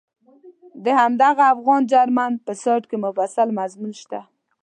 [0.83, 4.19] د همدغه افغان جرمن په سایټ کې مفصل مضمون شته.